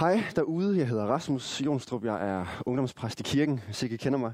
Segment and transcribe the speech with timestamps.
[0.00, 4.18] Hej derude, jeg hedder Rasmus Jonstrup, jeg er ungdomspræst i kirken, hvis ikke I kender
[4.18, 4.32] mig.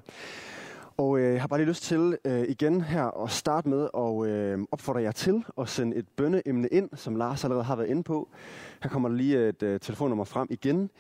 [0.97, 4.29] Og øh, jeg har bare lige lyst til øh, igen her at starte med at
[4.29, 8.03] øh, opfordre jer til at sende et bønneemne ind, som Lars allerede har været inde
[8.03, 8.29] på.
[8.83, 10.91] Her kommer der lige et øh, telefonnummer frem igen.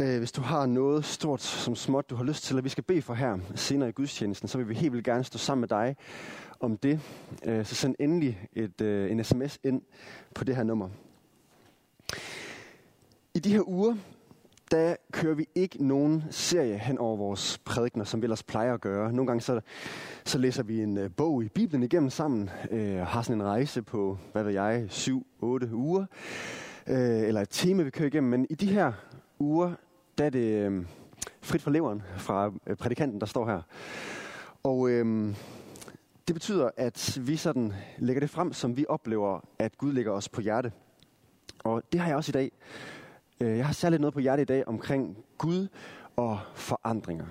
[0.00, 2.84] Øh, hvis du har noget stort som småt, du har lyst til, at vi skal
[2.84, 5.68] bede for her senere i gudstjenesten, så vil vi helt vildt gerne stå sammen med
[5.68, 5.96] dig
[6.60, 7.00] om det.
[7.44, 9.82] Øh, så send endelig et, øh, en sms ind
[10.34, 10.88] på det her nummer.
[13.34, 13.96] I de her uger,
[14.70, 18.80] der kører vi ikke nogen serie hen over vores prædikner, som vi ellers plejer at
[18.80, 19.12] gøre.
[19.12, 19.60] Nogle gange så,
[20.24, 23.82] så læser vi en øh, bog i Bibelen igennem sammen, uh, har sådan en rejse
[23.82, 26.06] på, hvad ved jeg, syv, otte uger,
[26.86, 28.30] øh, eller et tema, vi kører igennem.
[28.30, 28.92] Men i de her
[29.38, 29.72] uger,
[30.18, 30.84] der er det øh,
[31.40, 33.62] frit fra leveren fra øh, prædikanten, der står her.
[34.62, 35.34] Og øh,
[36.28, 40.28] det betyder, at vi sådan lægger det frem, som vi oplever, at Gud lægger os
[40.28, 40.72] på hjerte.
[41.64, 42.50] Og det har jeg også i dag.
[43.40, 45.68] Øh, jeg har særligt noget på hjertet i dag omkring Gud
[46.16, 47.26] og forandringer.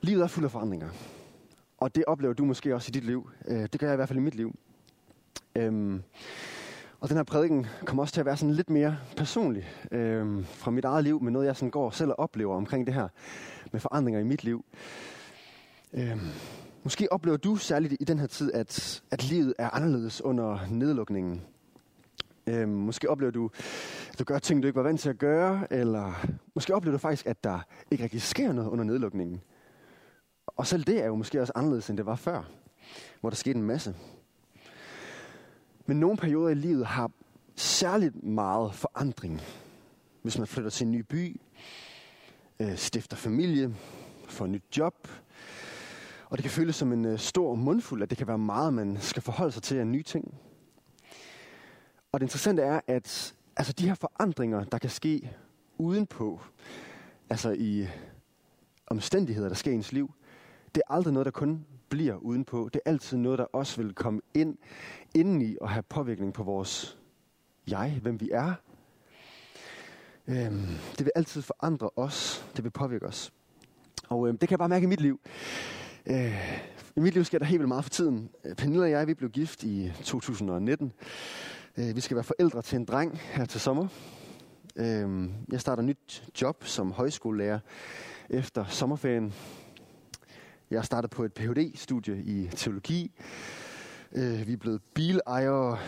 [0.00, 0.88] Livet er fuld af forandringer.
[1.78, 3.30] Og det oplever du måske også i dit liv.
[3.48, 4.58] Øh, det gør jeg i hvert fald i mit liv.
[5.56, 6.02] Øhm,
[7.00, 10.70] og den her prædiken kommer også til at være sådan lidt mere personlig øhm, fra
[10.70, 13.08] mit eget liv, med noget jeg sådan går selv og oplever omkring det her
[13.72, 14.64] med forandringer i mit liv.
[15.92, 16.20] Øhm,
[16.82, 21.42] måske oplever du særligt i den her tid, at, at livet er anderledes under nedlukningen.
[22.46, 23.50] Øhm, måske oplever du,
[24.18, 27.26] du gør ting, du ikke var vant til at gøre, eller måske oplever du faktisk,
[27.26, 27.60] at der
[27.90, 29.40] ikke rigtig sker noget under nedlukningen.
[30.46, 32.42] Og selv det er jo måske også anderledes, end det var før,
[33.20, 33.94] hvor der skete en masse.
[35.86, 37.10] Men nogle perioder i livet har
[37.56, 39.40] særligt meget forandring.
[40.22, 41.40] Hvis man flytter til en ny by,
[42.60, 43.74] øh, stifter familie,
[44.28, 45.08] får et nyt job.
[46.24, 48.96] Og det kan føles som en øh, stor mundfuld, at det kan være meget, man
[49.00, 50.34] skal forholde sig til af nye ting.
[52.12, 55.30] Og det interessante er, at altså de her forandringer, der kan ske
[55.78, 56.40] udenpå,
[57.30, 57.86] altså i
[58.86, 60.14] omstændigheder, der sker i ens liv,
[60.74, 62.70] det er aldrig noget, der kun bliver udenpå.
[62.72, 64.56] Det er altid noget, der også vil komme ind
[65.14, 66.98] indeni og have påvirkning på vores
[67.66, 68.54] jeg, hvem vi er.
[70.28, 70.66] Øhm,
[70.98, 72.46] det vil altid forandre os.
[72.56, 73.32] Det vil påvirke os.
[74.08, 75.20] Og øhm, det kan jeg bare mærke i mit liv.
[76.06, 76.60] Øh,
[76.96, 78.30] I mit liv sker der helt vildt meget for tiden.
[78.56, 80.92] Pernille og jeg, vi blev gift i 2019.
[81.76, 83.88] Øh, vi skal være forældre til en dreng her til sommer.
[84.76, 87.58] Øhm, jeg starter nyt job som højskolelærer
[88.30, 89.34] efter sommerferien.
[90.70, 93.10] Jeg har startet på et Ph.D.-studie i teologi.
[94.12, 95.78] Øh, vi er blevet bilejere.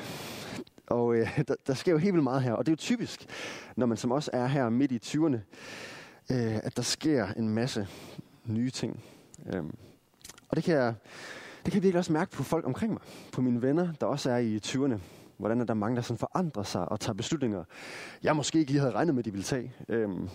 [0.87, 2.53] Og øh, der, der sker jo helt vildt meget her.
[2.53, 3.27] Og det er jo typisk,
[3.77, 5.39] når man som også er her midt i 20'erne,
[6.31, 7.89] øh, at der sker en masse
[8.45, 9.05] nye ting.
[9.53, 9.65] Øh,
[10.49, 10.95] og det kan, jeg,
[11.65, 13.03] det kan jeg virkelig også mærke på folk omkring mig.
[13.33, 14.99] På mine venner, der også er i 20'erne.
[15.37, 17.65] Hvordan er der mange, der sådan forandrer sig og tager beslutninger,
[18.23, 19.73] jeg måske ikke lige havde regnet med, de ville tage.
[19.89, 20.29] Øhm,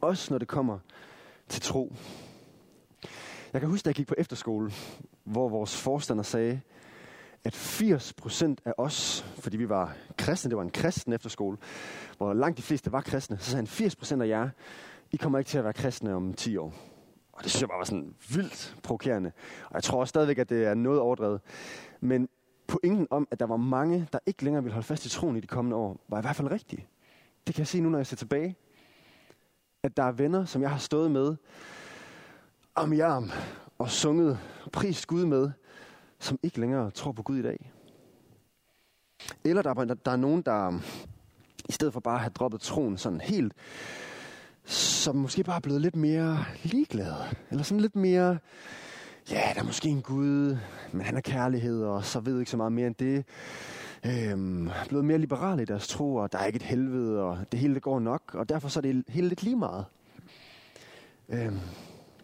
[0.00, 0.78] også når det kommer
[1.48, 1.94] til tro.
[3.52, 4.70] Jeg kan huske, da jeg gik på efterskole,
[5.24, 6.60] hvor vores forstander sagde,
[7.44, 11.56] at 80% af os, fordi vi var kristne, det var en kristen efterskole,
[12.16, 14.48] hvor langt de fleste var kristne, så sagde han, 80% af jer,
[15.12, 16.74] I kommer ikke til at være kristne om 10 år.
[17.32, 19.32] Og det synes jeg bare var sådan vildt provokerende.
[19.68, 21.40] Og jeg tror også stadigvæk, at det er noget overdrevet.
[22.00, 22.28] Men
[22.68, 25.40] pointen om, at der var mange, der ikke længere ville holde fast i troen i
[25.40, 26.88] de kommende år, var i hvert fald rigtig.
[27.46, 28.56] Det kan jeg se nu, når jeg ser tilbage.
[29.82, 31.36] At der er venner, som jeg har stået med
[32.74, 33.30] om i arm
[33.78, 34.38] og sunget
[34.72, 35.50] pris Gud med,
[36.18, 37.72] som ikke længere tror på Gud i dag.
[39.44, 40.80] Eller der, der, der er nogen, der
[41.68, 43.52] i stedet for bare at have droppet troen sådan helt,
[44.64, 47.16] som måske bare er blevet lidt mere ligeglade.
[47.50, 48.38] Eller sådan lidt mere
[49.30, 50.56] ja, der er måske en Gud,
[50.92, 53.24] men han er kærlighed, og så ved ikke så meget mere end det.
[54.06, 57.60] Øhm, blevet mere liberale i deres tro, og der er ikke et helvede, og det
[57.60, 59.84] hele det går nok, og derfor så er det hele lidt lige meget.
[61.28, 61.58] Øhm,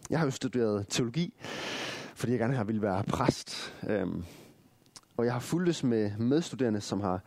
[0.09, 1.33] jeg har jo studeret teologi,
[2.15, 3.75] fordi jeg gerne har ville være præst.
[3.87, 4.23] Øhm,
[5.17, 7.21] og jeg har fulgtes med medstuderende, som har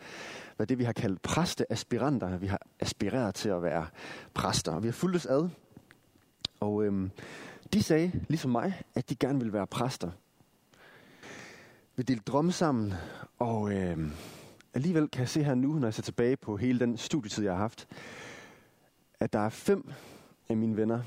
[0.58, 2.36] været det, vi har kaldt præsteaspiranter.
[2.38, 3.86] Vi har aspireret til at være
[4.34, 5.48] præster, og vi har fulgtes ad.
[6.60, 7.10] Og øhm,
[7.72, 10.10] de sagde, ligesom mig, at de gerne ville være præster.
[11.96, 12.94] Vi delte drømme sammen,
[13.38, 13.98] og øh,
[14.74, 17.52] alligevel kan jeg se her nu, når jeg ser tilbage på hele den studietid, jeg
[17.52, 17.88] har haft,
[19.20, 19.90] at der er fem
[20.48, 21.02] af mine venner,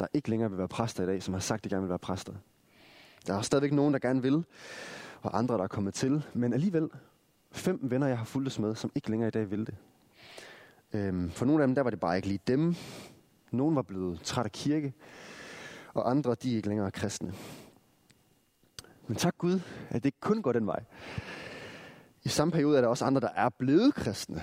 [0.00, 1.88] der ikke længere vil være præster i dag, som har sagt, at de gerne vil
[1.88, 2.32] være præster.
[3.26, 4.44] Der er stadigvæk nogen, der gerne vil,
[5.22, 6.88] og andre, der er kommet til, men alligevel
[7.52, 9.74] fem venner, jeg har fulgtes med, som ikke længere i dag vil det.
[10.92, 12.74] Øhm, for nogle af dem, der var det bare ikke lige dem.
[13.50, 14.94] Nogen var blevet træt af kirke
[15.94, 17.34] og andre de er ikke længere kristne.
[19.06, 20.84] Men tak Gud, at det ikke kun går den vej.
[22.24, 24.42] I samme periode er der også andre, der er blevet kristne.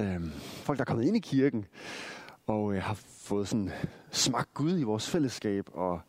[0.00, 1.66] Øhm, folk, der er kommet ind i kirken,
[2.46, 3.70] og øh, har fået sådan
[4.10, 6.00] smagt Gud i vores fællesskab, og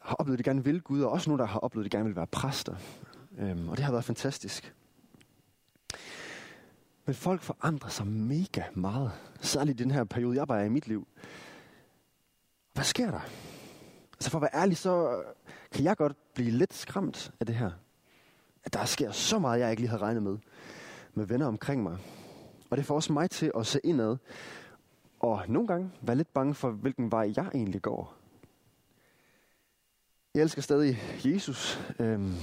[0.00, 1.96] har oplevet, at de gerne vil Gud, og også nogle, der har oplevet, at de
[1.96, 2.76] gerne vil være præster.
[3.38, 4.74] Øhm, og det har været fantastisk.
[7.06, 9.12] Men folk forandrer sig mega meget.
[9.40, 11.06] Særligt i den her periode, jeg bare er i mit liv.
[12.78, 13.20] Hvad sker der?
[14.12, 15.24] Altså for at være ærlig, så øh,
[15.72, 17.70] kan jeg godt blive lidt skræmt af det her.
[18.64, 20.38] At der sker så meget, jeg ikke lige havde regnet med.
[21.14, 21.98] Med venner omkring mig.
[22.70, 24.16] Og det får også mig til at se indad.
[25.20, 28.14] Og nogle gange være lidt bange for, hvilken vej jeg egentlig går.
[30.34, 31.80] Jeg elsker stadig Jesus.
[31.98, 32.34] Øhm,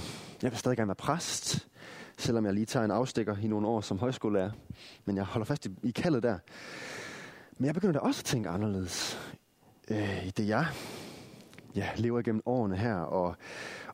[0.42, 1.68] jeg vil stadig gerne være præst,
[2.18, 4.50] selvom jeg lige tager en afstikker i nogle år som højskolelærer.
[5.04, 6.38] Men jeg holder fast i, i kaldet der.
[7.58, 9.18] Men jeg begynder da også at tænke anderledes
[9.90, 10.66] øh, i det, jeg
[11.76, 12.96] ja, lever igennem årene her.
[12.96, 13.36] Og,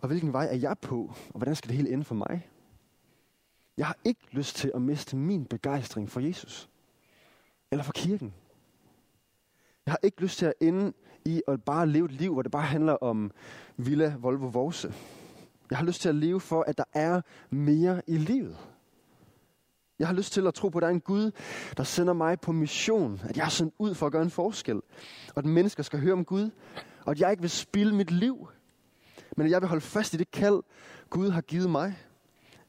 [0.01, 1.15] og hvilken vej er jeg på?
[1.29, 2.49] Og hvordan skal det hele ende for mig?
[3.77, 6.69] Jeg har ikke lyst til at miste min begejstring for Jesus.
[7.71, 8.35] Eller for kirken.
[9.87, 10.93] Jeg har ikke lyst til at ende
[11.25, 13.31] i at bare leve et liv, hvor det bare handler om
[13.77, 14.95] Villa Volvo Vose.
[15.71, 18.57] Jeg har lyst til at leve for, at der er mere i livet.
[20.03, 21.31] Jeg har lyst til at tro på, at der er en Gud,
[21.77, 23.21] der sender mig på mission.
[23.25, 24.77] At jeg er sendt ud for at gøre en forskel.
[25.29, 26.51] Og at mennesker skal høre om Gud.
[27.05, 28.49] Og at jeg ikke vil spilde mit liv.
[29.37, 30.63] Men at jeg vil holde fast i det kald,
[31.11, 31.99] Gud har givet mig.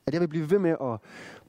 [0.06, 1.00] At jeg vil blive ved med at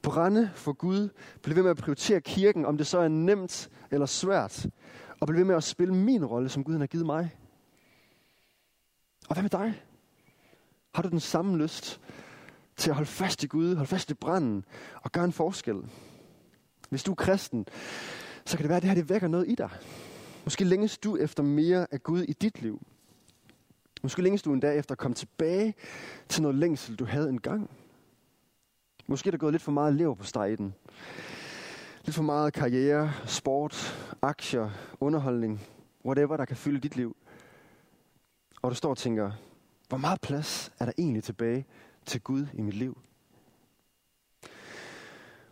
[0.02, 1.08] brænde for Gud.
[1.42, 4.66] Blive ved med at prioritere kirken, om det så er nemt eller svært.
[5.20, 7.37] Og blive ved med at spille min rolle, som Gud har givet mig.
[9.28, 9.82] Og hvad med dig?
[10.94, 12.00] Har du den samme lyst
[12.76, 15.76] til at holde fast i Gud, holde fast i branden og gøre en forskel?
[16.91, 17.67] Hvis du er kristen,
[18.47, 19.71] så kan det være, at det her det vækker noget i dig.
[20.44, 22.81] Måske længes du efter mere af Gud i dit liv.
[24.03, 25.75] Måske længes du en dag efter at komme tilbage
[26.29, 27.71] til noget længsel, du havde engang.
[29.06, 30.75] Måske er der gået lidt for meget lever på stregen.
[32.05, 35.61] Lidt for meget karriere, sport, aktier, underholdning,
[36.05, 37.17] whatever, der kan fylde dit liv.
[38.62, 39.32] Og du står og tænker,
[39.88, 41.67] hvor meget plads er der egentlig tilbage
[42.06, 42.98] til Gud i mit liv?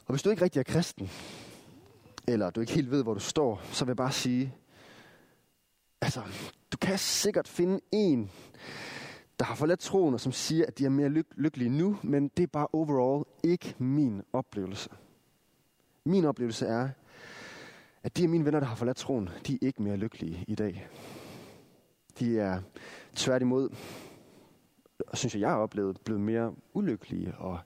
[0.07, 1.11] Og hvis du ikke rigtig er kristen,
[2.29, 4.55] eller du ikke helt ved, hvor du står, så vil jeg bare sige,
[6.01, 6.23] altså,
[6.73, 8.31] du kan sikkert finde en,
[9.39, 12.29] der har forladt troen, og som siger, at de er mere lyk- lykkelige nu, men
[12.29, 14.91] det er bare overall ikke min oplevelse.
[16.05, 16.89] Min oplevelse er,
[18.03, 20.55] at de af mine venner, der har forladt troen, de er ikke mere lykkelige i
[20.55, 20.89] dag.
[22.19, 22.61] De er
[23.17, 23.69] tværtimod,
[25.15, 27.59] synes jeg, jeg har oplevet, blevet mere ulykkelige, og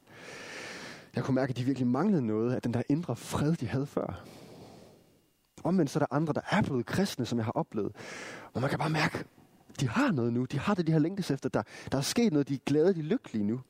[1.14, 3.86] jeg kunne mærke, at de virkelig manglede noget af den der indre fred, de havde
[3.86, 4.24] før.
[5.64, 7.92] Omvendt så er der andre, der er blevet kristne, som jeg har oplevet,
[8.54, 9.24] Og man kan bare mærke,
[9.80, 10.44] de har noget nu.
[10.44, 11.48] De har det, de har længtes efter.
[11.48, 11.62] Der,
[11.92, 12.48] der er sket noget.
[12.48, 13.60] De er glade, de er lykkelige nu.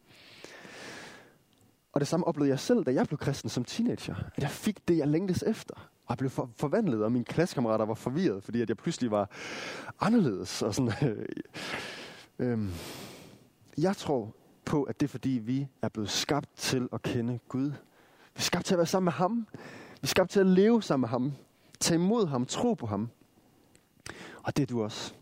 [1.93, 4.15] Og det samme oplevede jeg selv, da jeg blev kristen som teenager.
[4.37, 5.75] At jeg fik det, jeg længtes efter.
[5.75, 9.31] Og jeg blev for, forvandlet, og mine klassekammerater var forvirret, fordi at jeg pludselig var
[10.01, 10.63] anderledes.
[10.63, 11.27] Og sådan, øh,
[12.39, 12.69] øh,
[13.79, 14.35] jeg tror
[14.65, 17.71] på, at det er fordi, vi er blevet skabt til at kende Gud.
[18.35, 19.47] Vi er skabt til at være sammen med ham.
[19.93, 21.33] Vi er skabt til at leve sammen med ham.
[21.81, 23.11] Tage imod ham, tro på ham.
[24.43, 25.15] Og det er du også.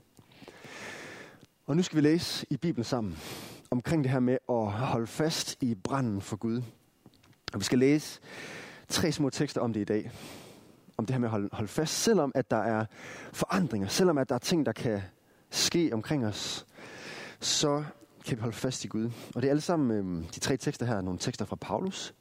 [1.67, 3.19] Og nu skal vi læse i Bibelen sammen
[3.71, 6.63] omkring det her med at holde fast i branden for Gud.
[7.53, 8.21] Og vi skal læse
[8.89, 10.11] tre små tekster om det i dag.
[10.97, 12.87] Om det her med at holde, holde fast, selvom at der er
[13.33, 15.03] forandringer, selvom at der er ting, der kan
[15.51, 16.67] ske omkring os,
[17.41, 17.85] så
[18.25, 19.11] kan vi holde fast i Gud.
[19.35, 22.15] Og det er alle sammen, øh, de tre tekster her, nogle tekster fra Paulus,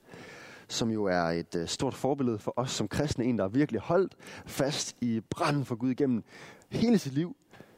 [0.68, 4.16] som jo er et øh, stort forbillede for os som kristne, en der virkelig holdt
[4.46, 6.24] fast i branden for Gud igennem
[6.70, 7.36] hele sit liv,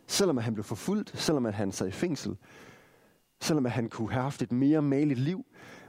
[0.08, 2.38] selvom at han blev forfulgt, selvom at han sad i fængsel,
[3.42, 5.46] selvom at han kunne have haft et mere maligt liv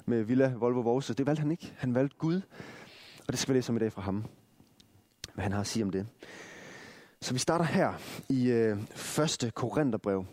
[0.06, 1.14] med Villa Volvo Vorse.
[1.14, 1.72] Det valgte han ikke.
[1.76, 2.40] Han valgte Gud,
[3.26, 4.24] og det skal vi læse om i dag fra ham.
[5.34, 6.06] Hvad han har at sige om det.
[7.20, 7.92] Så vi starter her
[8.28, 8.78] i øh,
[9.44, 9.50] 1.
[9.54, 10.24] Korintherbrev,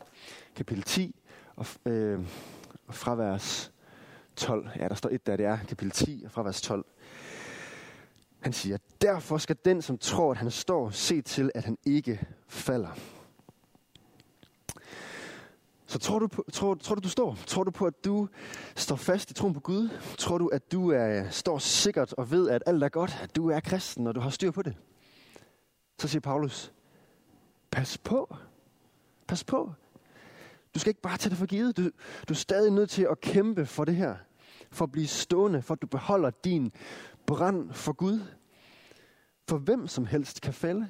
[0.55, 1.15] kapitel 10,
[1.55, 2.19] og, øh,
[2.89, 3.71] fra vers
[4.35, 4.69] 12.
[4.75, 6.85] Ja, der står et der, det er kapitel 10, fra vers 12.
[8.39, 12.27] Han siger, derfor skal den, som tror, at han står, se til, at han ikke
[12.47, 12.89] falder.
[15.85, 17.37] Så tror du, på, tror, tror du, du står?
[17.47, 18.27] Tror du på, at du
[18.75, 19.89] står fast i troen på Gud?
[20.17, 23.19] Tror du, at du er, står sikkert og ved, at alt er godt?
[23.23, 24.75] At du er kristen, og du har styr på det?
[25.99, 26.73] Så siger Paulus,
[27.71, 28.35] pas på.
[29.27, 29.73] Pas på.
[30.75, 31.77] Du skal ikke bare tage det for givet.
[31.77, 31.83] Du,
[32.27, 34.15] du er stadig nødt til at kæmpe for det her.
[34.71, 36.71] For at blive stående, for at du beholder din
[37.25, 38.19] brand for Gud.
[39.49, 40.87] For hvem som helst kan falde.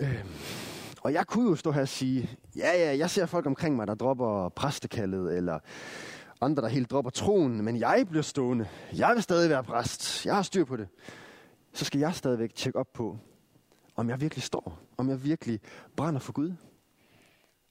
[0.00, 0.24] Øh.
[1.02, 3.86] Og jeg kunne jo stå her og sige, ja, ja, jeg ser folk omkring mig,
[3.86, 5.58] der dropper præstekaldet, eller
[6.42, 8.68] Andre, der helt dropper troen, men jeg bliver stående.
[8.96, 10.26] Jeg vil stadig være præst.
[10.26, 10.88] Jeg har styr på det.
[11.72, 13.18] Så skal jeg stadigvæk tjekke op på,
[13.96, 14.78] om jeg virkelig står.
[14.96, 15.60] Om jeg virkelig
[15.96, 16.52] brænder for Gud.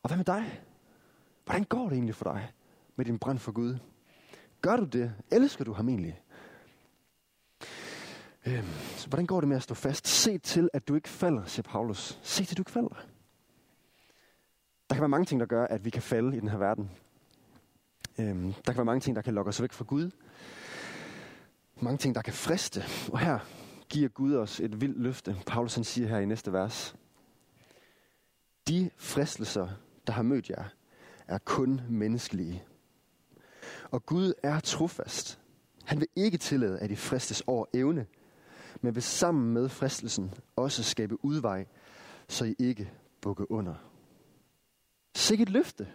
[0.03, 0.61] Og hvad med dig?
[1.45, 2.51] Hvordan går det egentlig for dig
[2.95, 3.77] med din brænd for Gud?
[4.61, 5.13] Gør du det?
[5.31, 6.21] Elsker du ham egentlig?
[8.45, 10.07] Øhm, så hvordan går det med at stå fast?
[10.07, 12.19] Se til, at du ikke falder, siger Paulus.
[12.23, 13.05] Se til, at du ikke falder.
[14.89, 16.91] Der kan være mange ting, der gør, at vi kan falde i den her verden.
[18.19, 20.11] Øhm, der kan være mange ting, der kan lokke os væk fra Gud.
[21.79, 22.83] Mange ting, der kan friste.
[23.11, 23.39] Og her
[23.89, 25.35] giver Gud os et vildt løfte.
[25.47, 26.95] Paulus han siger her i næste vers.
[28.67, 29.69] De fristelser,
[30.09, 30.63] der har mødt jer,
[31.27, 32.63] er kun menneskelige.
[33.91, 35.39] Og Gud er trofast.
[35.83, 38.05] Han vil ikke tillade, at I fristes over evne,
[38.81, 41.65] men vil sammen med fristelsen også skabe udvej,
[42.27, 43.75] så I ikke bukker under.
[45.15, 45.87] Sikkert løfte.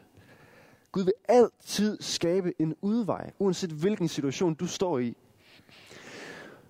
[0.92, 5.16] Gud vil altid skabe en udvej, uanset hvilken situation du står i.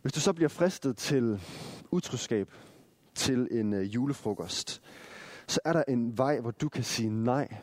[0.03, 1.41] Hvis du så bliver fristet til
[1.91, 2.53] utroskab,
[3.15, 4.83] til en øh, julefrokost,
[5.47, 7.57] så er der en vej, hvor du kan sige nej.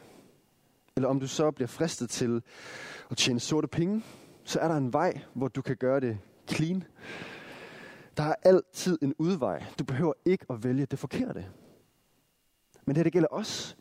[0.95, 2.41] Eller om du så bliver fristet til
[3.11, 4.03] at tjene sorte penge,
[4.43, 6.19] så er der en vej, hvor du kan gøre det
[6.49, 6.83] clean.
[8.17, 9.65] Der er altid en udvej.
[9.79, 11.45] Du behøver ikke at vælge det forkerte.
[12.85, 13.75] Men det, det gælder også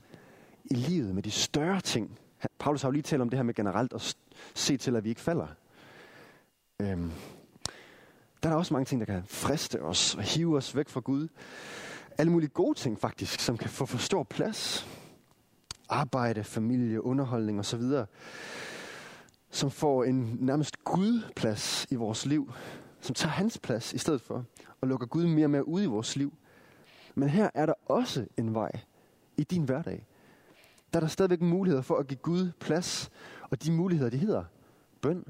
[0.64, 2.18] i livet med de større ting.
[2.58, 4.16] Paulus har jo lige talt om det her med generelt at
[4.54, 5.46] se til, at vi ikke falder.
[6.80, 7.12] Øhm,
[8.42, 11.00] der er der også mange ting, der kan friste os og hive os væk fra
[11.00, 11.28] Gud.
[12.20, 14.88] Alle mulige gode ting faktisk, som kan få for stor plads.
[15.88, 17.82] Arbejde, familie, underholdning osv.
[19.50, 22.52] Som får en nærmest gudplads i vores liv.
[23.00, 24.44] Som tager hans plads i stedet for.
[24.80, 26.34] Og lukker Gud mere og mere ud i vores liv.
[27.14, 28.70] Men her er der også en vej
[29.36, 30.06] i din hverdag.
[30.92, 33.10] Der er der stadigvæk muligheder for at give Gud plads.
[33.50, 34.44] Og de muligheder, de hedder
[35.00, 35.24] bøn,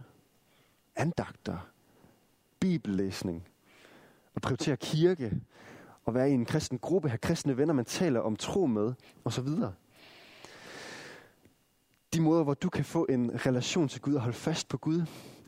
[0.97, 1.69] andagter,
[2.61, 3.49] bibellæsning,
[4.35, 5.41] at prioritere kirke,
[6.07, 8.93] at være i en kristen gruppe, have kristne venner, man taler om tro med,
[9.25, 9.49] osv.
[12.15, 15.03] De måder, hvor du kan få en relation til Gud og holde fast på Gud,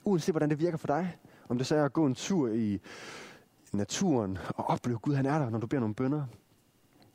[0.05, 1.17] uanset hvordan det virker for dig.
[1.49, 2.81] Om det så er at gå en tur i
[3.73, 6.25] naturen og opleve Gud, han er der, når du beder nogle bønder.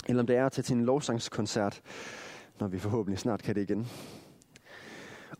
[0.08, 1.82] Eller om det er at tage til en lovsangskoncert,
[2.60, 3.88] når vi forhåbentlig snart kan det igen.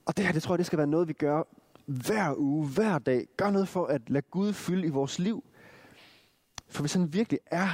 [0.06, 1.44] Og det her, det tror jeg, det skal være noget, vi gør
[1.86, 3.28] hver uge, hver dag.
[3.38, 5.44] Gør noget for at lade Gud fylde i vores liv.
[6.70, 7.68] For hvis han virkelig er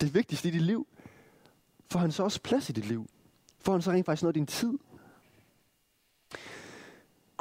[0.00, 0.86] det vigtigste i dit liv,
[1.92, 3.06] får han så også plads i dit liv.
[3.60, 4.78] Får han så rent faktisk noget af din tid.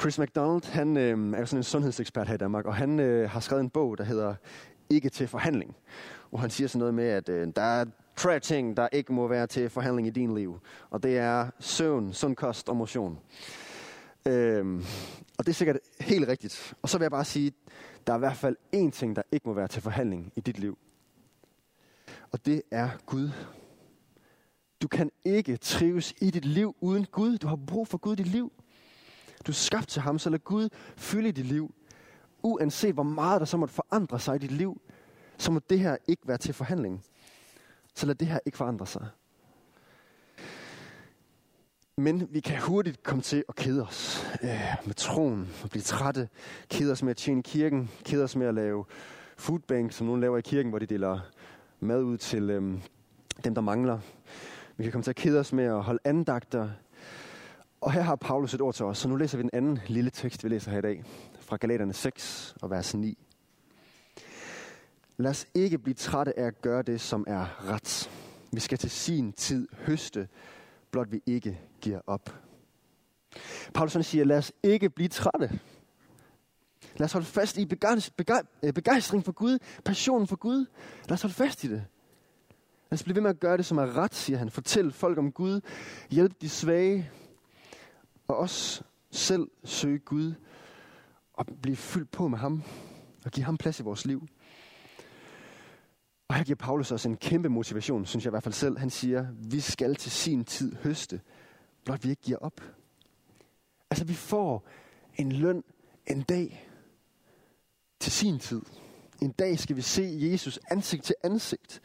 [0.01, 3.39] Chris McDonald, han øh, er sådan en sundhedsekspert her i Danmark, og han øh, har
[3.39, 4.35] skrevet en bog, der hedder
[4.89, 5.75] Ikke til forhandling.
[6.29, 7.85] Hvor han siger sådan noget med, at øh, der er
[8.15, 10.59] tre ting, der ikke må være til forhandling i din liv.
[10.89, 13.19] Og det er søvn, sund kost og motion.
[14.25, 14.83] Øhm,
[15.37, 16.73] og det er sikkert helt rigtigt.
[16.81, 17.51] Og så vil jeg bare sige,
[18.07, 20.59] der er i hvert fald én ting, der ikke må være til forhandling i dit
[20.59, 20.77] liv.
[22.31, 23.29] Og det er Gud.
[24.81, 27.37] Du kan ikke trives i dit liv uden Gud.
[27.37, 28.51] Du har brug for Gud i dit liv.
[29.47, 31.73] Du er skabt til ham, så lad Gud fylde dit liv.
[32.43, 34.81] Uanset hvor meget der så måtte forandre sig i dit liv,
[35.37, 37.03] så må det her ikke være til forhandling.
[37.95, 39.07] Så lad det her ikke forandre sig.
[41.97, 46.29] Men vi kan hurtigt komme til at kede os øh, med troen og blive trætte.
[46.69, 47.89] Kede os med at tjene kirken.
[48.03, 48.85] Kede os med at lave
[49.37, 51.19] foodbank, som nogen laver i kirken, hvor de deler
[51.79, 52.61] mad ud til øh,
[53.43, 53.99] dem, der mangler.
[54.77, 56.69] Vi kan komme til at kede os med at holde andagter.
[57.81, 60.09] Og her har Paulus et ord til os, så nu læser vi den anden lille
[60.09, 61.03] tekst, vi læser her i dag,
[61.39, 63.17] fra Galaterne 6 og vers 9.
[65.17, 68.09] Lad os ikke blive trætte af at gøre det, som er ret.
[68.51, 70.27] Vi skal til sin tid høste,
[70.91, 72.35] blot vi ikke giver op.
[73.73, 75.59] Paulus siger, lad os ikke blive trætte.
[76.99, 77.61] Lad os holde fast i
[78.63, 80.65] øh, begejstring for Gud, passionen for Gud.
[81.07, 81.85] Lad os holde fast i det.
[82.89, 84.49] Lad os blive ved med at gøre det, som er ret, siger han.
[84.49, 85.61] Fortæl folk om Gud.
[86.09, 87.11] Hjælp de svage.
[88.27, 90.33] Og også selv søge Gud.
[91.33, 92.63] Og blive fyldt på med ham.
[93.25, 94.27] Og give ham plads i vores liv.
[96.27, 98.77] Og her giver Paulus også en kæmpe motivation, synes jeg i hvert fald selv.
[98.77, 101.21] Han siger, vi skal til sin tid høste,
[101.85, 102.61] blot vi ikke giver op.
[103.89, 104.67] Altså vi får
[105.15, 105.63] en løn
[106.07, 106.68] en dag
[107.99, 108.61] til sin tid.
[109.21, 111.81] En dag skal vi se Jesus ansigt til ansigt.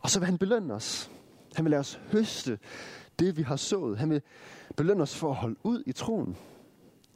[0.00, 1.10] Og så vil han belønne os.
[1.54, 2.58] Han vil lade os høste
[3.18, 3.98] det, vi har sået.
[3.98, 4.22] Han vil
[4.76, 6.36] belønne os for at holde ud i troen.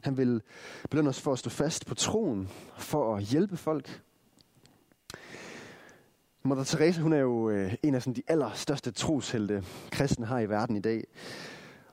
[0.01, 0.41] Han vil
[0.89, 4.01] belønne os for at stå fast på troen, for at hjælpe folk.
[6.43, 10.49] Mother Teresa, hun er jo øh, en af sådan, de allerstørste troshelte, kristne har i
[10.49, 11.03] verden i dag.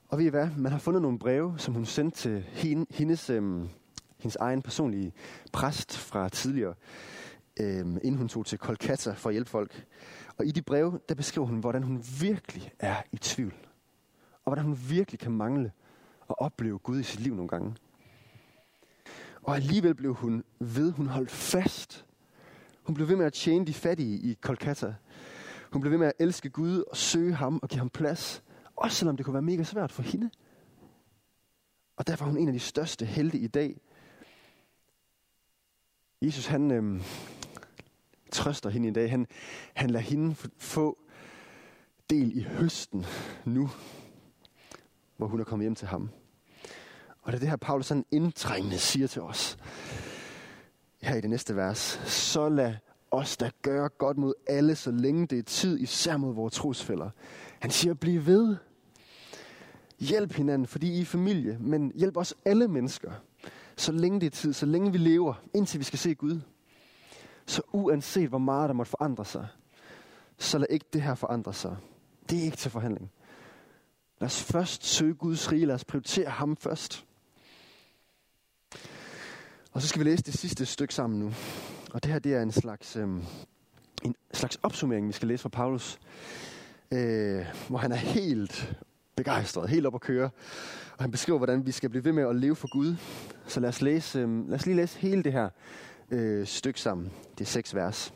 [0.07, 0.49] Og ved I hvad?
[0.57, 3.63] Man har fundet nogle breve, som hun sendte til hende, hendes øh,
[4.19, 5.13] hendes egen personlige
[5.53, 6.73] præst fra tidligere,
[7.59, 9.85] øh, inden hun tog til Kolkata for at hjælpe folk.
[10.37, 13.53] Og i de breve, der beskriver hun, hvordan hun virkelig er i tvivl.
[14.43, 15.71] Og hvordan hun virkelig kan mangle
[16.27, 17.75] og opleve Gud i sit liv nogle gange.
[19.41, 22.05] Og alligevel blev hun ved, hun holdt fast.
[22.83, 24.95] Hun blev ved med at tjene de fattige i Kolkata.
[25.71, 28.43] Hun blev ved med at elske Gud og søge ham og give ham plads.
[28.75, 30.29] Også selvom det kunne være mega svært for hende.
[31.97, 33.81] Og derfor er hun en af de største helte i dag.
[36.21, 37.01] Jesus han øh,
[38.31, 39.09] trøster hende i dag.
[39.09, 39.27] Han,
[39.73, 40.97] han lader hende få
[42.09, 43.05] del i høsten
[43.45, 43.69] nu,
[45.17, 46.09] hvor hun er kommet hjem til ham.
[47.21, 49.57] Og det er det her, Paulus sådan indtrængende siger til os.
[51.01, 52.01] Her i det næste vers.
[52.05, 52.75] Så lad
[53.11, 57.09] os der gøre godt mod alle, så længe det er tid, især mod vores trosfælder.
[57.59, 58.55] Han siger, bliv ved.
[59.99, 63.11] Hjælp hinanden, fordi I er familie, men hjælp os alle mennesker.
[63.77, 66.41] Så længe det er tid, så længe vi lever, indtil vi skal se Gud.
[67.45, 69.47] Så uanset hvor meget der måtte forandre sig,
[70.37, 71.77] så lad ikke det her forandre sig.
[72.29, 73.11] Det er ikke til forhandling.
[74.19, 75.65] Lad os først søge Guds rige.
[75.65, 77.05] Lad os prioritere ham først.
[79.71, 81.33] Og så skal vi læse det sidste stykke sammen nu.
[81.93, 83.07] Og det her det er en slags, øh,
[84.03, 85.99] en slags opsummering, vi skal læse fra Paulus.
[86.91, 88.77] Øh, hvor han er helt
[89.17, 90.29] begejstret, helt op at køre.
[90.97, 92.95] Og han beskriver, hvordan vi skal blive ved med at leve for Gud.
[93.47, 95.49] Så lad os, læse, øh, lad os lige læse hele det her
[96.11, 97.11] øh, stykke sammen.
[97.37, 98.13] Det er seks vers.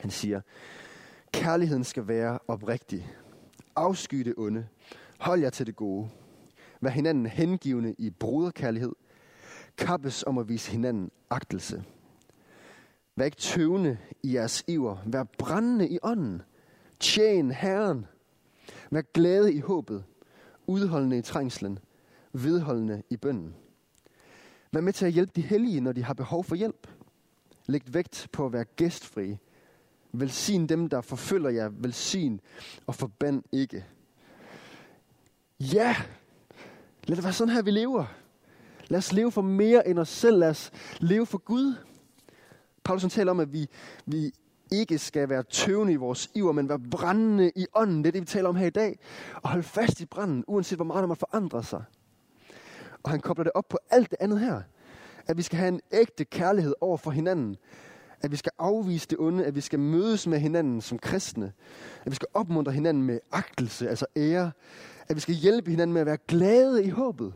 [0.00, 0.40] Han siger,
[1.32, 3.12] Kærligheden skal være oprigtig.
[3.76, 4.66] Afsky det onde.
[5.18, 6.08] Hold jer til det gode.
[6.80, 8.92] Vær hinanden hengivende i broderkærlighed.
[9.78, 11.84] Kappes om at vise hinanden agtelse.
[13.16, 14.96] Vær ikke tøvende i jeres iver.
[15.06, 16.42] Vær brændende i ånden.
[17.00, 18.06] Tjen Herren.
[18.90, 20.04] Vær glade i håbet.
[20.70, 21.78] Udholdende i trængslen.
[22.32, 23.54] Vedholdende i bønden.
[24.72, 26.86] Vær med til at hjælpe de hellige, når de har behov for hjælp.
[27.66, 29.36] Læg vægt på at være gæstfri.
[30.12, 31.68] Velsign dem, der forfølger jer.
[31.68, 32.40] Velsign
[32.86, 33.84] og forband ikke.
[35.60, 35.96] Ja,
[37.04, 38.04] lad det være sådan her, vi lever.
[38.88, 40.38] Lad os leve for mere end os selv.
[40.38, 41.74] Lad os leve for Gud.
[42.84, 43.68] Paulus taler om, at vi,
[44.06, 44.32] vi
[44.70, 47.98] ikke skal være tøvende i vores iver, men være brændende i ånden.
[47.98, 48.98] Det er det, vi taler om her i dag.
[49.42, 51.82] Og holde fast i branden, uanset hvor meget der må forandre sig.
[53.02, 54.62] Og han kobler det op på alt det andet her.
[55.26, 57.56] At vi skal have en ægte kærlighed over for hinanden.
[58.20, 59.44] At vi skal afvise det onde.
[59.44, 61.52] At vi skal mødes med hinanden som kristne.
[62.04, 64.52] At vi skal opmuntre hinanden med agtelse, altså ære.
[65.08, 67.32] At vi skal hjælpe hinanden med at være glade i håbet.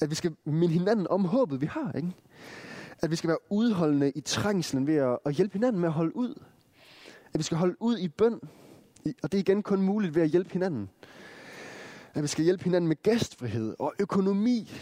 [0.00, 1.92] At vi skal minde hinanden om håbet, vi har.
[1.92, 2.12] Ikke?
[3.04, 6.16] At vi skal være udholdende i trængslen ved at, at hjælpe hinanden med at holde
[6.16, 6.42] ud.
[7.32, 8.40] At vi skal holde ud i bøn.
[9.22, 10.90] Og det er igen kun muligt ved at hjælpe hinanden.
[12.14, 14.72] At vi skal hjælpe hinanden med gæstfrihed og økonomi.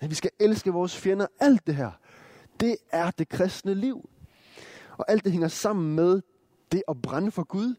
[0.00, 1.26] At vi skal elske vores fjender.
[1.40, 1.90] Alt det her,
[2.60, 4.08] det er det kristne liv.
[4.98, 6.22] Og alt det hænger sammen med
[6.72, 7.74] det at brænde for Gud,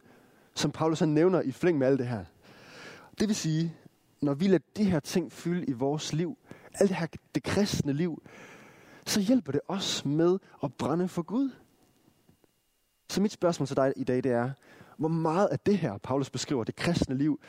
[0.56, 2.26] som Paulus han nævner i flæng med alt det her.
[3.20, 3.76] Det vil sige,
[4.22, 6.38] når vi lader de her ting fylde i vores liv,
[6.74, 8.22] alt det her, det kristne liv,
[9.06, 11.52] så hjælper det os med at brænde for Gud.
[13.10, 14.52] Så mit spørgsmål til dig i dag, det er,
[14.98, 17.40] hvor meget af det her, Paulus beskriver, det kristne liv,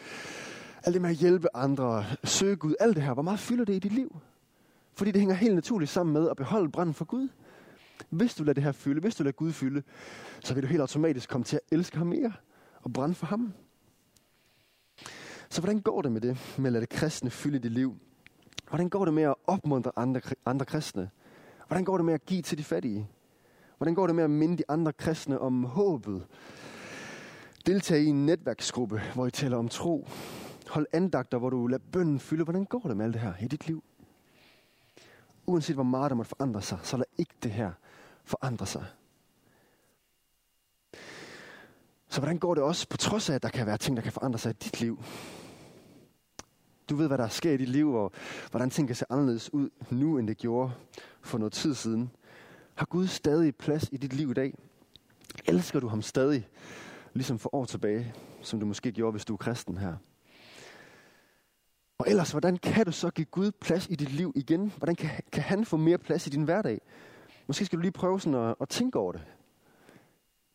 [0.83, 3.75] alt det med at hjælpe andre, søge Gud, alt det her, hvor meget fylder det
[3.75, 4.21] i dit liv?
[4.95, 7.29] Fordi det hænger helt naturligt sammen med at beholde branden for Gud.
[8.11, 9.83] Hvis du lader det her fylde, hvis du lader Gud fylde,
[10.41, 12.33] så vil du helt automatisk komme til at elske ham mere
[12.83, 13.53] og brænde for ham.
[15.49, 17.97] Så hvordan går det med det, med at lade det kristne fylde dit liv?
[18.69, 21.11] Hvordan går det med at opmuntre andre, andre kristne?
[21.75, 23.09] Hvordan går det med at give til de fattige?
[23.77, 26.27] Hvordan går det med at minde de andre kristne om håbet?
[27.67, 30.09] Deltage i en netværksgruppe, hvor I taler om tro.
[30.69, 32.45] Hold andagter, hvor du lader bønden fylde.
[32.45, 33.85] Hvordan går det med alt det her i dit liv?
[35.47, 37.73] Uanset hvor meget der måtte forandre sig, så lad ikke det her
[38.25, 38.85] forandre sig.
[42.09, 44.13] Så hvordan går det også, på trods af, at der kan være ting, der kan
[44.13, 44.99] forandre sig i dit liv?
[46.89, 48.13] Du ved, hvad der sker i dit liv, og
[48.51, 50.73] hvordan ting kan se anderledes ud nu, end det gjorde
[51.25, 52.11] for noget tid siden.
[52.75, 54.55] Har Gud stadig plads i dit liv i dag?
[55.45, 56.49] Elsker du ham stadig,
[57.15, 59.97] ligesom for år tilbage, som du måske gjorde, hvis du er kristen her?
[61.99, 64.73] Og ellers, hvordan kan du så give Gud plads i dit liv igen?
[64.77, 66.81] Hvordan kan, kan han få mere plads i din hverdag?
[67.47, 69.25] Måske skal du lige prøve sådan at, at tænke over det.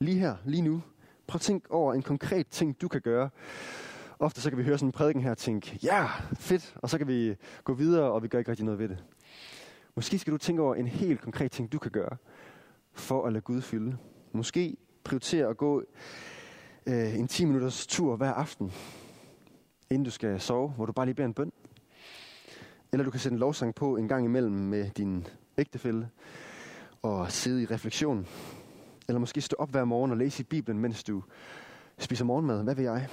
[0.02, 0.82] Lige her, lige nu.
[1.28, 3.30] Prøv at tænke over en konkret ting, du kan gøre.
[4.20, 6.98] Ofte så kan vi høre sådan en prædiken her og tænke, ja, fedt, og så
[6.98, 9.04] kan vi gå videre, og vi gør ikke rigtig noget ved det.
[10.00, 12.18] Måske skal du tænke over en helt konkret ting, du kan gøre,
[12.94, 13.98] for at lade Gud fylde.
[14.32, 15.84] Måske prioritere at gå
[16.86, 18.72] øh, en 10 minutters tur hver aften,
[19.90, 21.52] inden du skal sove, hvor du bare lige beder en bøn.
[22.92, 26.10] Eller du kan sætte en lovsang på en gang imellem med din ægtefælle
[27.02, 28.28] og sidde i refleksion.
[29.08, 31.24] Eller måske stå op hver morgen og læse i Bibelen, mens du
[31.98, 32.64] spiser morgenmad.
[32.64, 33.08] Hvad ved jeg?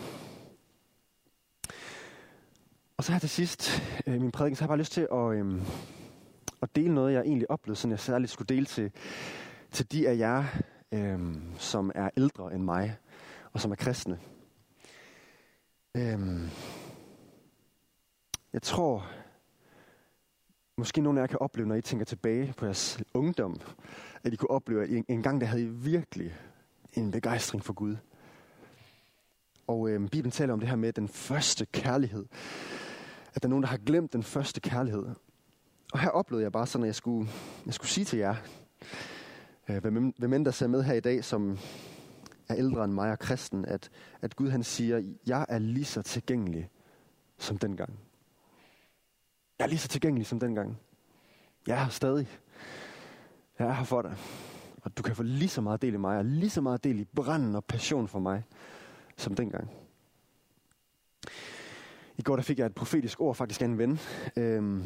[2.97, 5.33] Og så her til sidst, øh, min prædiken, så har jeg bare lyst til at,
[5.33, 5.63] øh,
[6.63, 8.93] at dele noget, jeg egentlig oplevede, sådan jeg særligt skulle dele til,
[9.71, 10.45] til de af jer,
[10.93, 12.99] øhm, som er ældre end mig,
[13.53, 14.19] og som er kristne.
[15.97, 16.49] Øhm,
[18.53, 19.11] jeg tror,
[20.77, 23.61] måske nogle af jer kan opleve, når I tænker tilbage på jeres ungdom,
[24.25, 26.35] at I kunne opleve, at en, gang der havde I virkelig
[26.93, 27.97] en begejstring for Gud.
[29.67, 32.27] Og øhm, Bibelen taler om det her med den første kærlighed.
[33.35, 35.07] At der er nogen, der har glemt den første kærlighed.
[35.93, 37.31] Og her oplevede jeg bare sådan, at jeg skulle,
[37.67, 38.35] jeg skulle sige til jer,
[39.69, 41.59] øh, hvem, hvem end der ser med her i dag, som
[42.49, 43.91] er ældre end mig og kristen, at,
[44.23, 46.71] at Gud han siger, jeg er lige så tilgængelig
[47.39, 47.99] som dengang.
[49.59, 50.79] Jeg er lige så tilgængelig som dengang.
[51.67, 52.29] Jeg er her stadig.
[53.59, 54.17] Jeg er her for dig.
[54.83, 57.01] Og du kan få lige så meget del i mig, og lige så meget del
[57.01, 58.45] i branden og passion for mig,
[59.17, 59.71] som dengang.
[62.19, 64.01] I går der fik jeg et profetisk ord faktisk af en ven,
[64.37, 64.85] øhm,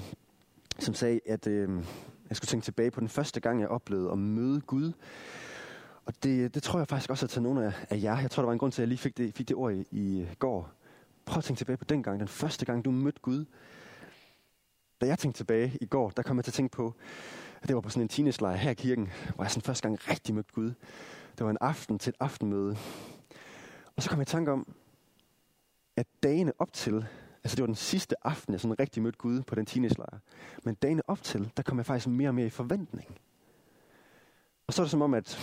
[0.80, 1.68] som sagde, at øh,
[2.28, 4.92] jeg skulle tænke tilbage på den første gang, jeg oplevede at møde Gud.
[6.04, 8.20] Og det, det tror jeg faktisk også at til nogle af, af jer.
[8.20, 9.72] Jeg tror, der var en grund til, at jeg lige fik det, fik det ord
[9.72, 10.70] i, i går.
[11.24, 13.44] Prøv at tænke tilbage på den gang, den første gang, du mødte Gud.
[15.00, 16.94] Da jeg tænkte tilbage i går, der kom jeg til at tænke på,
[17.62, 20.08] at det var på sådan en teenage her i kirken, hvor jeg sådan første gang
[20.10, 20.72] rigtig mødte Gud.
[21.38, 22.76] Det var en aften til et aftenmøde.
[23.96, 24.74] Og så kom jeg i tanke om,
[25.96, 27.06] at dagene op til,
[27.44, 29.94] altså det var den sidste aften, jeg sådan rigtig mødte Gud på den teenage
[30.64, 33.18] Men dagen op til, der kom jeg faktisk mere og mere i forventning.
[34.66, 35.38] Og så er det som om, at,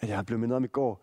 [0.00, 1.02] at jeg blev mindet om i går,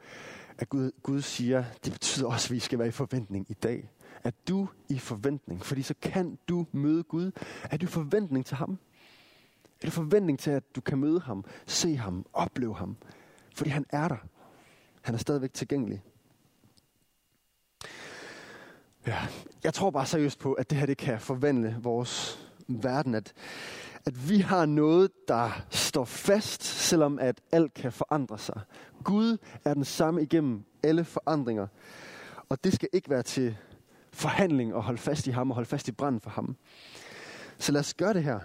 [0.58, 3.90] at Gud, Gud siger, det betyder også, at vi skal være i forventning i dag.
[4.24, 7.32] At du i forventning, fordi så kan du møde Gud.
[7.64, 8.80] Er du i forventning til ham?
[9.82, 12.98] Er du forventning til, at du kan møde ham, se ham, opleve ham?
[13.56, 14.18] Fordi han er der.
[15.02, 16.02] Han er stadigvæk tilgængelig.
[19.08, 19.28] Ja,
[19.64, 23.16] jeg tror bare seriøst på, at det her det kan forvandle vores verden.
[23.16, 23.34] At,
[24.06, 28.62] at vi har noget, der står fast, selvom at alt kan forandre sig.
[29.04, 31.68] Gud er den samme igennem alle forandringer.
[32.50, 33.58] Og det skal ikke være til
[34.12, 36.56] forhandling og holde fast i ham og holde fast i branden for ham.
[37.58, 38.40] Så lad os gøre det her.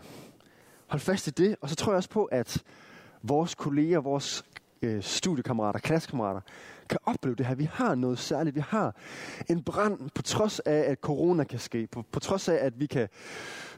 [0.86, 2.62] Hold fast i det, og så tror jeg også på, at
[3.22, 4.44] vores kolleger, vores
[4.82, 6.40] øh, studiekammerater, klassekammerater,
[6.88, 7.54] kan opleve det her.
[7.54, 8.56] Vi har noget særligt.
[8.56, 8.96] Vi har
[9.48, 12.86] en brand, på trods af, at corona kan ske, på, på trods af, at vi
[12.86, 13.08] kan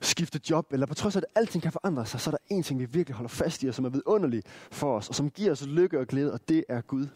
[0.01, 2.63] skifte job, eller på trods af, at alting kan forandre sig, så er der en
[2.63, 5.53] ting, vi virkelig holder fast i, og som er vidunderlig for os, og som giver
[5.53, 7.07] os lykke og glæde, og det er Gud.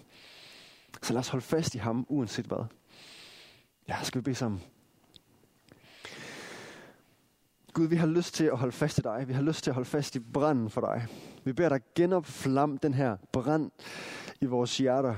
[1.02, 2.64] Så lad os holde fast i ham, uanset hvad.
[3.88, 4.62] Ja, skal vi bede sammen.
[7.72, 9.24] Gud, vi har lyst til at holde fast i dig.
[9.28, 11.06] Vi har lyst til at holde fast i branden for dig.
[11.48, 13.70] Vi beder dig genopflam den her brand
[14.40, 15.14] i vores hjerter.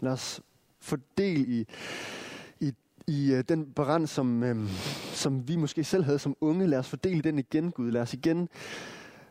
[0.00, 0.40] Lad os
[0.80, 1.66] fordele i,
[2.60, 2.72] i,
[3.06, 4.68] i uh, den brand, som, um,
[5.12, 6.66] som vi måske selv havde som unge.
[6.66, 7.90] Lad os fordele den igen, Gud.
[7.90, 8.48] Lad os igen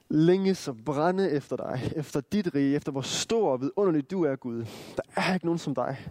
[0.09, 4.35] længes og brænde efter dig, efter dit rige, efter hvor stor og vidunderlig du er,
[4.35, 4.65] Gud.
[4.95, 6.07] Der er ikke nogen som dig.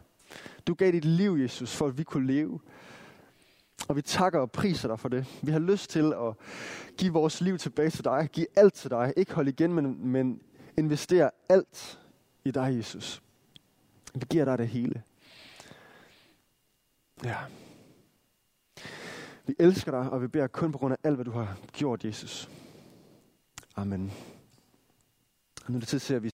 [0.66, 2.60] Du gav dit liv, Jesus, for at vi kunne leve.
[3.90, 5.26] Og vi takker og priser dig for det.
[5.42, 6.34] Vi har lyst til at
[6.96, 8.28] give vores liv tilbage til dig.
[8.32, 9.12] Give alt til dig.
[9.16, 10.40] Ikke holde igen, men, men
[10.78, 12.00] investere alt
[12.44, 13.22] i dig, Jesus.
[14.14, 15.02] Vi giver dig det hele.
[17.24, 17.36] Ja.
[19.46, 22.04] Vi elsker dig, og vi beder kun på grund af alt, hvad du har gjort,
[22.04, 22.50] Jesus.
[23.76, 24.12] Amen.
[25.64, 26.28] Og nu er det tid til, at vi